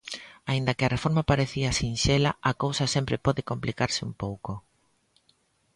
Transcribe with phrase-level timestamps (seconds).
[0.51, 4.51] Aínda que a reforma parecía sinxela a cousa sempre pode complicarse un pouco.